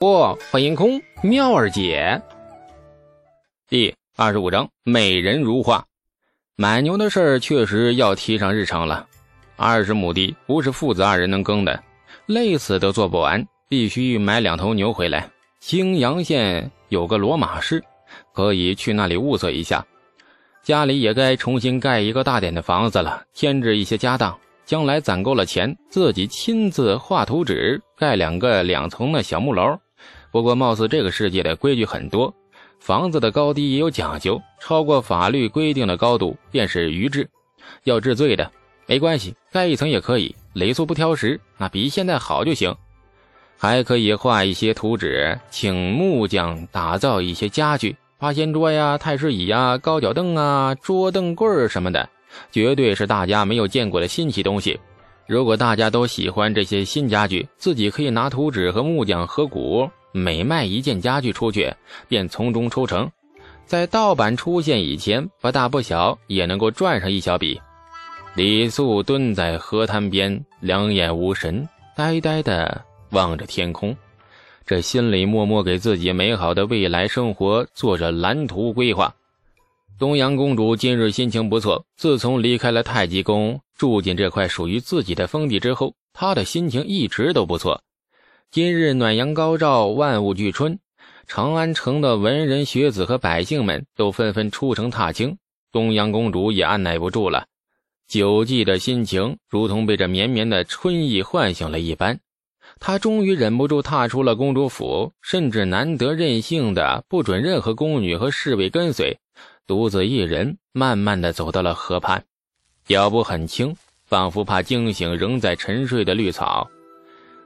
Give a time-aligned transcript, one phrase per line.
[0.00, 2.18] 不，欢迎空妙儿姐。
[3.68, 5.84] 第二十五章，美人如画。
[6.56, 9.06] 买牛的事儿确实要提上日程了。
[9.56, 11.78] 二十亩地不是父子二人能耕的，
[12.24, 15.28] 累死都做不完，必须买两头牛回来。
[15.60, 17.84] 青阳县有个骡马市，
[18.32, 19.86] 可以去那里物色一下。
[20.62, 24.34] 家里也该重新盖一个大点的房子了，添置一些家当。
[24.64, 29.78] 将来攒够了钱，自己亲自画图纸，盖两个两层的小木楼。
[30.30, 32.32] 不过，貌似这个世界的规矩很多，
[32.78, 37.28] 房子的高低也有讲究，超过法律规定的高度便是逾制，
[37.84, 38.50] 要治罪的。
[38.86, 42.74] 没关系，盖一层也可以，雷素不挑食，那比现在好就行。
[43.56, 52.08] 还可以画一些图纸，请木匠打造一些家具，八仙桌呀、太师椅呀、高脚凳啊、桌凳柜什么的。
[52.50, 54.78] 绝对是大家没有见过的新奇东西。
[55.26, 61.72] 如果大家都喜欢这些新家具，自己可以拿图纸和木匠合股，每卖一件家具出去，
[62.08, 63.10] 便从中抽成。
[63.64, 67.60] 在盗版出现以前，不大不小也能够赚上一小笔。
[68.34, 73.96] 李素蹲在河滩边，两眼无神，呆呆地望着天空，
[74.66, 79.14] 这心里默默给自己美好的未来生活做着蓝图规划。
[79.98, 81.84] 东阳公主今日心情不错。
[81.96, 87.82] 自从离开了太极宫，住进这块属于自己的封地之后，她的心情一直都不错。
[88.52, 90.80] 今日暖阳高照，万物俱春，
[91.28, 95.38] 长安城的文人学子和百姓们都纷纷出城踏青。
[95.70, 97.46] 东阳公主也按耐不住了，
[98.08, 102.18] 久寂的心情如同被这绵绵的春意唤醒了一般。
[102.80, 109.16] 她终于忍不住踏出了公主府，甚至难得任性的不准任何宫女和侍卫跟随。
[109.68, 112.24] 独自一人慢慢的走到了河畔，
[112.84, 116.68] 脚步很轻，仿佛怕惊醒仍在沉睡的绿草。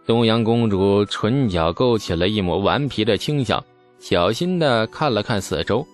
[0.07, 3.65] 东阳公主唇角勾起了一抹顽皮的轻笑，
[3.99, 5.87] 小心的看了看四周，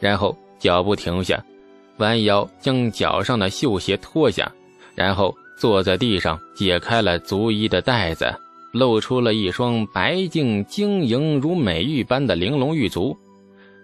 [0.00, 1.44] 然后脚步停下，
[1.98, 4.50] 弯腰将脚上的绣鞋脱下，
[4.94, 8.34] 然后坐在地上解开了足衣的带子，
[8.72, 13.14] 露出了一双白净晶莹如美玉般的玲珑玉足。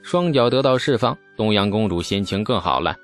[0.03, 2.97] 双脚得到释放，东阳公主心情更好了。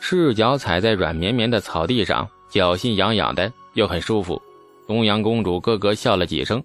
[0.00, 4.40] 赤脚踩在软绵绵的草地上，脚心痒痒的，又很舒服。
[4.90, 6.60] 东阳公主咯咯笑了几声，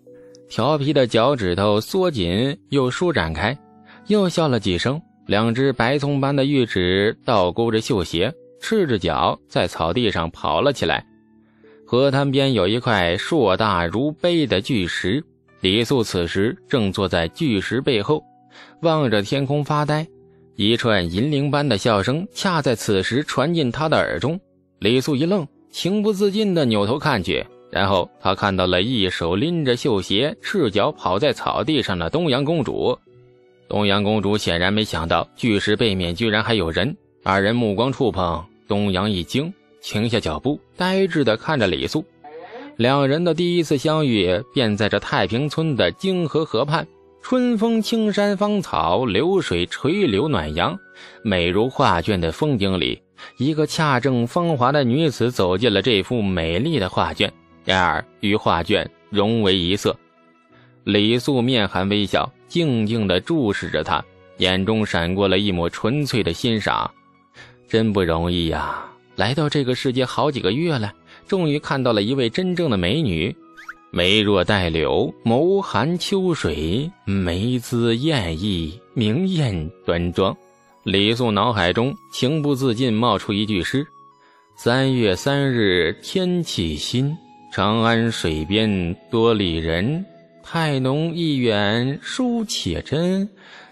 [0.49, 3.55] 调皮的脚趾头缩紧又舒展开，
[4.07, 4.99] 又笑了几声。
[5.27, 11.05] 两只白葱般的玉指倒勾着绣鞋，赤着脚在草地上跑了起来。
[11.85, 15.23] 河滩边有一块硕大如杯的巨石，
[15.61, 18.23] 李素此时正坐在巨石背后。
[18.81, 20.03] 望着天空发呆，
[20.55, 24.39] 一串银铃般的笑声恰在此时传进他的耳中。
[24.79, 32.97] 李素一愣，情不自禁地扭头看去，然后他看到了一手拎着绣鞋、赤脚跑在草地上的东阳公主。
[33.67, 42.05] 东阳公主显然没想到巨石背面居然还有人，二人目光触碰，东阳一惊，停下脚步，呆滞地看着李素。
[42.77, 46.87] 两人的第一次相遇便在这太平村的泾河河畔。
[47.21, 50.79] 春风青山芳草，流水垂柳暖阳，
[51.23, 53.01] 美如画卷的风景里，
[53.37, 57.33] 一个恰正芳华的女子走进了这幅美丽的画卷，
[57.65, 59.97] 然而与画卷融为一色。
[60.85, 64.01] 李素面含微笑，静静地注视着她，
[64.37, 66.89] 眼中闪过了一抹纯粹的欣赏。
[67.67, 70.93] 真不容易呀，来到这个世界好几个月了，
[71.27, 73.35] 终于看到了一位真正的美女。
[73.91, 80.35] 眉若带柳，眸含秋水，眉姿艳逸，明艳端庄。
[80.83, 83.87] 李素脑海中情不自禁冒出一句诗
[84.55, 87.15] ：“三月三日天气新，
[87.55, 90.05] 长安水边多丽人。
[90.43, 93.29] 态浓意远书且真，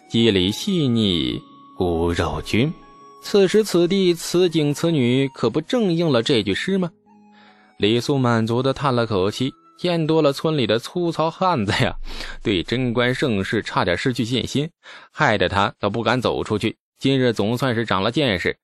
[0.10, 1.38] 肌理细腻
[1.78, 2.74] 骨肉均。”
[3.22, 6.90] 此时此地此景此女，可不正应了这句诗吗？
[7.78, 9.52] 李素满足的叹了口气。
[9.78, 11.94] 见多了村里的粗糙汉子呀，
[12.42, 14.70] 对贞观盛世差点失去信心，
[15.12, 16.78] 害得他都不敢走出去。
[17.00, 18.56] 今日总算是长了见识，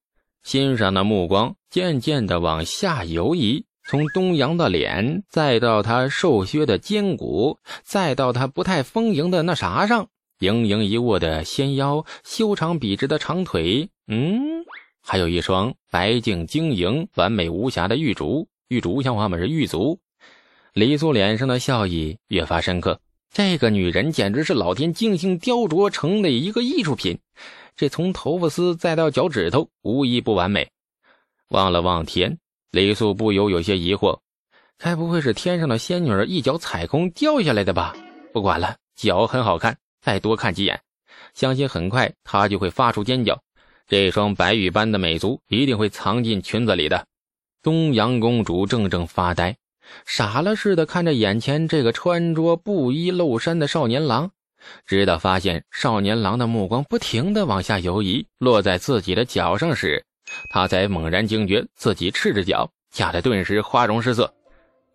[0.44, 10.10] 欣赏的目光渐渐的往下游移，从东阳的脸，再到他瘦削的肩骨，再到他不太丰盈的那啥上，
[10.42, 14.64] 盈盈一握的纤腰，修长笔直的长腿，嗯，
[15.02, 19.40] 还有一双白净晶莹、完美无瑕的玉足，玉足像话吗？
[19.40, 20.00] 是玉足。
[20.74, 23.02] 李素脸上的笑意越发深刻，
[23.34, 27.18] 这个女人简直是老天精心雕琢成的一个艺术品。
[27.76, 30.70] 这从头发丝再到脚趾头，无一不完美。
[31.48, 32.38] 望了望天，
[32.72, 34.20] 李素不由有些疑惑：
[34.78, 37.96] 该不会是天上的仙女儿一脚踩空掉下来的吧？
[38.32, 40.80] 不管了，脚很好看，再多看几眼，
[41.34, 43.42] 相信很快她就会发出尖叫。
[43.88, 47.08] 这双白玉般的美足一定会藏进裙子里的。
[47.64, 49.58] 东阳公主怔怔发呆，
[50.06, 54.30] 傻了似的看着眼前这个穿着布衣露衫的少年郎，
[54.86, 60.06] 直到发现少年郎的目光不停的往下游移，落在自己的脚上时，
[60.50, 64.34] 他才猛然惊觉自己赤着脚，吓得顿时花容失色。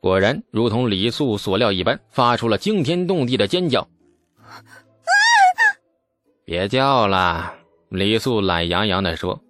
[0.01, 3.89] 果然，如同李素所料一般，发出了惊天动地的尖叫。
[6.45, 7.55] 别叫了。
[7.89, 9.41] 李素懒洋洋地说：“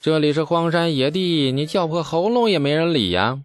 [0.00, 3.40] 这里是荒山野地，你叫破喉咙也没人理呀。”“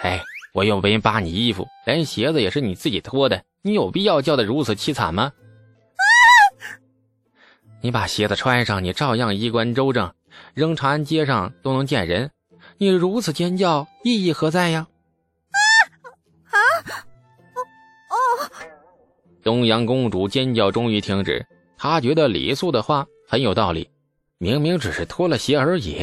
[0.00, 0.22] 哎，
[0.54, 5.32] 我又没扒你衣服，连鞋子也是你自己脱的，你有必要叫得如此凄惨吗
[7.84, 10.10] ？”“你把鞋子穿上，你照样衣冠周正，
[10.54, 12.30] 扔长安街上都能见人。
[12.78, 14.86] 你如此尖叫，意义何在呀？”
[16.48, 16.56] 啊！
[18.08, 18.16] 哦
[19.42, 21.44] 东阳公主尖叫终于停止，
[21.76, 23.90] 她觉得李素的话很有道理。
[24.38, 25.98] 明明只是脱了鞋而已，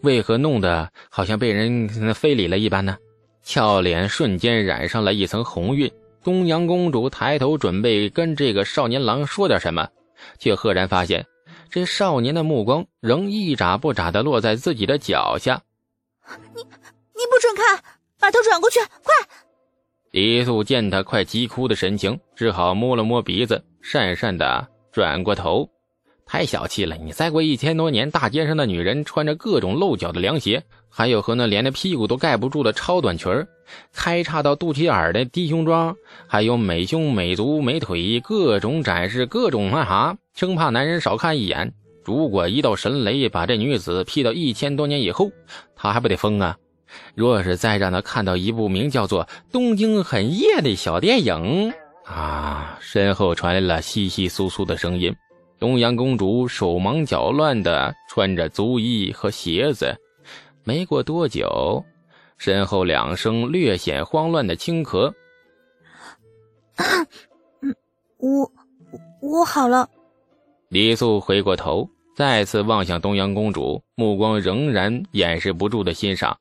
[0.00, 2.96] 为何弄得好像被人非礼了一般呢？
[3.44, 5.88] 俏脸瞬间染上了一层红晕。
[6.24, 9.88] 东阳公主抬头准备跟这个少年郎说点什么，
[10.38, 11.26] 却赫然发现
[11.68, 15.62] 这少年的目光仍一眨不眨地落在自己的脚下。
[16.54, 17.82] 你你不准看，
[18.18, 19.14] 把头转过去，快！
[20.10, 25.68] 李素见他快急哭的神情，只好摸了摸鼻子，讪讪的转过头。
[26.32, 26.96] 太小气了！
[26.96, 33.44] 你再过一千多年，大街上的女人穿着各种露脚的凉鞋，还有和那连着屁股都盖不住的超短裙
[33.92, 35.96] 开叉到肚脐眼的低胸装，
[36.28, 41.74] 还有美胸美足美腿，各种展示，各种那啥，生怕男人少看一眼。
[42.04, 45.32] 如果一道神雷把这女子劈到一千多年以后，
[45.74, 46.56] 他还不得疯啊？
[47.16, 51.72] 若是再让他看到一部名叫做《东京很夜》的小电影
[52.04, 52.78] 啊！
[52.80, 55.12] 身后传来了窸窸窣窣的声音。
[55.60, 59.94] 东阳公主手忙脚乱地穿着足衣和鞋子，
[60.64, 61.84] 没过多久，
[62.38, 65.12] 身后两声略显慌乱的轻咳。
[67.60, 67.76] 嗯，
[68.16, 68.50] 我
[69.20, 69.86] 我好了。
[70.70, 71.86] 李素回过头，
[72.16, 76.34] 再次望向东阳公主，目光仍然掩饰不住的欣赏。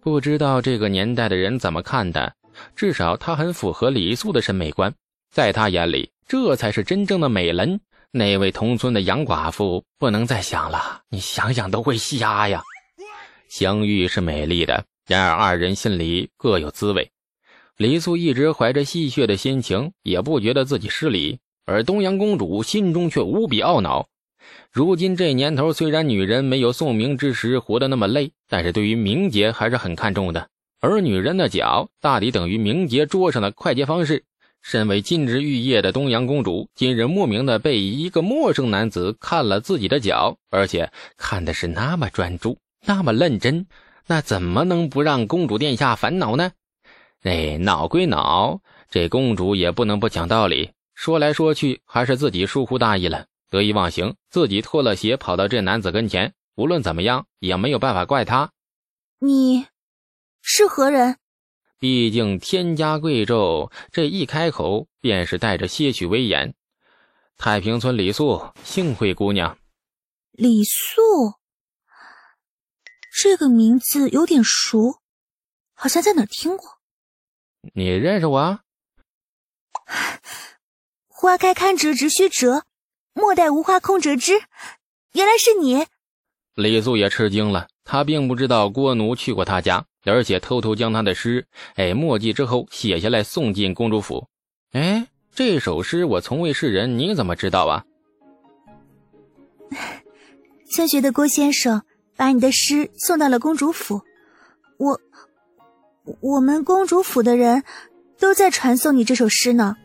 [0.00, 2.34] 不知道这个年代的人怎么看的，
[2.74, 4.92] 至少她很符合李素的审美观，
[5.30, 7.80] 在她眼里，这才是真正的美人。
[8.12, 12.62] 那位同村的杨寡妇不能再想了，你想想都会瞎呀。
[13.48, 17.10] 相遇是美丽的，然而二人心里各有滋味。
[17.76, 24.08] 李素一直怀着戏谑的心情，也不觉得自己失礼，而东阳公主心中却无比懊恼。
[24.72, 30.48] 如今这年头，虽然女人没有宋明之时活得那么累，但是对于名节还是很看重的。
[30.80, 34.24] 而女人的脚，大抵等于名节桌上的快捷方式。
[34.68, 43.68] 身为金枝玉叶的东阳公主，今日莫名的被一个陌生男子看了自己的脚，而且看的是那么专注，那么认真，
[44.08, 46.50] 那怎么能不让公主殿下烦恼呢？
[47.22, 48.58] 哎，恼归恼，
[48.90, 50.72] 这公主也不能不讲道理。
[50.96, 53.26] 说来说去，还是自己疏忽大意了。
[53.48, 56.34] 得意忘形，自己脱了鞋跑到这男子跟前。
[56.56, 58.50] 无论怎么样，也没有办法怪他。
[59.20, 59.64] 你
[60.42, 61.18] 是何人？
[61.78, 66.54] 毕竟天家贵胄，这一开口便是带着些许威严。
[67.36, 69.58] 太平村李素，幸会姑娘。
[70.32, 71.34] 李素，
[73.12, 75.00] 这个名字有点熟，
[75.74, 76.78] 好像在哪听过。
[77.74, 78.60] 你认识我？
[81.08, 82.64] 花开堪折直须折。
[83.12, 84.42] 莫待无花空折枝，
[85.12, 85.86] 原来是你。
[86.54, 94.26] 李素也吃惊了，他并不知道郭奴去过他家，而且偷偷将他的诗哎墨迹之后写下来送进公主府。
[94.72, 97.84] 哎，这首诗我从未示人，你怎么知道啊？
[100.72, 101.82] 村学的郭先生
[102.16, 104.00] 把你的诗送到了公主府，
[104.78, 105.00] 我
[106.20, 107.62] 我们公主府的人
[108.18, 109.76] 都在传颂你这首诗呢。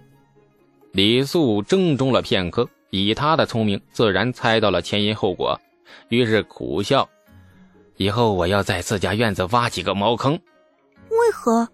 [0.92, 2.70] 李素怔怔了片刻。
[2.94, 5.58] 以他的聪明，自然猜到了前因后果，
[6.10, 7.08] 于是苦笑
[8.02, 10.34] ：“以后我要在自家院子挖几个茅坑。
[10.34, 11.68] 为何？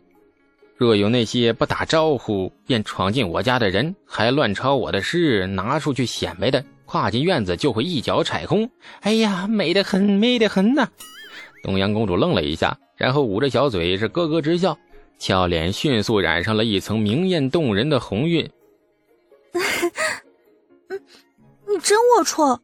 [0.75, 8.69] 若有那些不打招呼便闯进我家的人，还乱抄我的诗拿出去显摆的，跨进院子就会一脚踩空。
[8.99, 10.89] 哎呀，美得很，美得很呐！”
[11.63, 14.77] 东阳公主愣了一下，然后捂着小嘴是咯咯直笑，
[15.17, 18.51] 俏脸迅速染上了一层明艳动人的红晕。
[21.69, 22.59] 你真龌龊！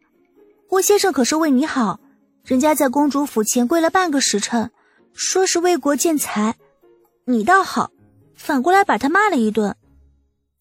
[0.67, 1.99] 郭先生可是为你好，
[2.43, 4.69] 人家在公主府前跪了半个时辰，
[5.13, 6.57] 说是为国建才。
[7.25, 7.89] 你倒好，
[8.35, 9.77] 反过来把他骂了一顿。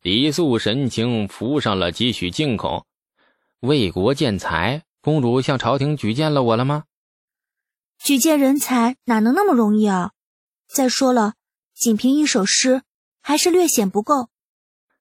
[0.01, 2.87] 李素神情浮上了几许惊恐，
[3.59, 6.85] 为国建才，公主向朝廷举荐了我了吗？
[7.99, 10.13] 举荐人才哪能那么容易啊？
[10.69, 11.35] 再说了，
[11.75, 12.83] 仅凭一首诗，
[13.21, 14.29] 还是略显不够。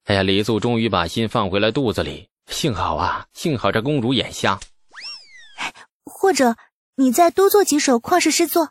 [0.06, 4.58] 哎呀，李素终于把心放回了肚子里，幸好啊，幸好这公主眼瞎。
[6.04, 6.56] 或者
[7.02, 8.70] 你再多做几首旷世诗作，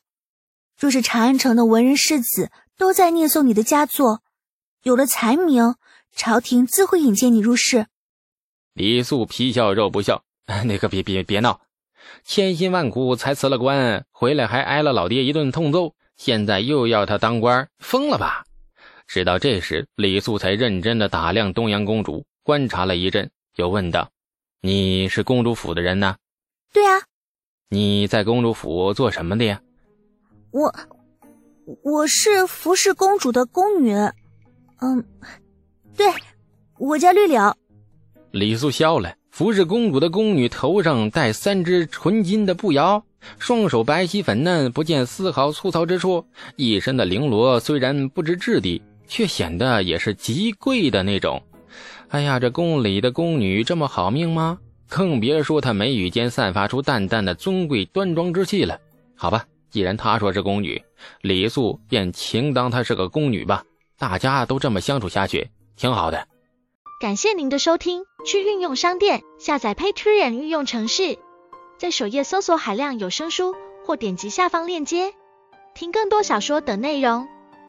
[0.80, 4.22] 若是长安城的文人士子都在念诵你的佳作，
[4.84, 5.76] 有了才名。
[6.14, 7.88] 朝廷自会引荐你入仕。
[8.74, 10.24] 李素皮笑肉不笑，
[10.66, 11.62] 那个别别别闹，
[12.26, 18.44] 千辛万苦才辞了官，回来还挨了老爹一顿痛揍，现在又要他当官，疯了吧？
[19.08, 24.12] 直到这时，李素才认真的打量东阳公主，观察了一阵，又问道
[24.60, 26.18] ：“你是公主府的人呢
[26.74, 27.02] ？”“对啊。
[27.74, 29.62] ”“你在公主府做什么的呀
[30.52, 30.76] ？”“我，
[31.84, 33.94] 我是服侍公主的宫女。
[34.82, 35.04] ”“嗯。”
[35.96, 36.06] 对，
[36.78, 37.56] 我叫绿柳。
[38.32, 39.14] 李素笑了。
[39.30, 43.02] 服侍公主的宫女头上戴三只纯金的步摇，
[43.40, 46.26] 双手白皙粉嫩，不见丝毫粗糙之处。
[46.58, 51.42] 一身的绫罗虽然不知质地，却显得也是极贵的那种。
[52.10, 54.60] 哎呀，这宫里的宫女这么好命吗？
[54.92, 58.78] 更别说她眉宇间散发出淡淡的尊贵端庄之气了。
[59.16, 60.84] 好吧，既然她说是宫女，
[61.22, 63.64] 李素便情当她是个宫女吧。
[63.98, 65.50] 大家都这么相处下去。
[65.78, 66.28] 挺好的，
[67.00, 68.04] 感谢您的收听。
[68.26, 71.18] 去运用商店下载 Patreon 运用城市，
[71.80, 73.56] 在首页搜索海量有声书，
[73.86, 75.14] 或点击下方链接
[75.74, 77.28] 听更多小说等内容。